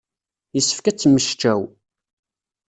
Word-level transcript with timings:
Yessefk 0.55 0.85
ad 0.87 0.97
temmecčaw. 0.97 1.61